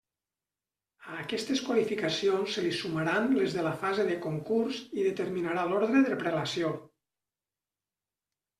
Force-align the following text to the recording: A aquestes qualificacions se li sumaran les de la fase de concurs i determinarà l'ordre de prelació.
A 1.09 1.17
aquestes 1.23 1.61
qualificacions 1.65 2.55
se 2.55 2.63
li 2.67 2.71
sumaran 2.79 3.29
les 3.41 3.59
de 3.59 3.67
la 3.69 3.75
fase 3.83 4.07
de 4.09 4.17
concurs 4.25 4.81
i 5.03 5.07
determinarà 5.11 5.69
l'ordre 5.75 6.05
de 6.11 6.19
prelació. 6.25 6.75